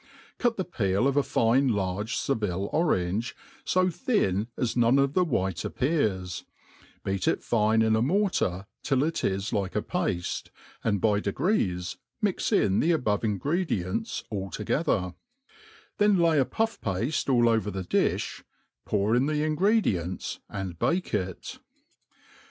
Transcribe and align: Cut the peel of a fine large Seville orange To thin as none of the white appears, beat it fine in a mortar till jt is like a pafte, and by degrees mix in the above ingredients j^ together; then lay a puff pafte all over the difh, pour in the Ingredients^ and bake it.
Cut 0.39 0.57
the 0.57 0.65
peel 0.65 1.07
of 1.07 1.15
a 1.15 1.21
fine 1.21 1.67
large 1.67 2.17
Seville 2.17 2.71
orange 2.73 3.35
To 3.65 3.91
thin 3.91 4.47
as 4.57 4.75
none 4.75 4.97
of 4.97 5.13
the 5.13 5.23
white 5.23 5.63
appears, 5.63 6.43
beat 7.03 7.27
it 7.27 7.43
fine 7.43 7.83
in 7.83 7.95
a 7.95 8.01
mortar 8.01 8.65
till 8.81 8.97
jt 8.97 9.23
is 9.29 9.53
like 9.53 9.75
a 9.75 9.81
pafte, 9.83 10.49
and 10.83 10.99
by 10.99 11.19
degrees 11.19 11.97
mix 12.19 12.51
in 12.51 12.79
the 12.79 12.89
above 12.89 13.23
ingredients 13.23 14.23
j^ 14.33 14.51
together; 14.51 15.13
then 15.99 16.17
lay 16.17 16.39
a 16.39 16.45
puff 16.45 16.81
pafte 16.81 17.31
all 17.31 17.47
over 17.47 17.69
the 17.69 17.83
difh, 17.83 18.41
pour 18.87 19.13
in 19.15 19.27
the 19.27 19.43
Ingredients^ 19.45 20.39
and 20.49 20.79
bake 20.79 21.13
it. 21.13 21.59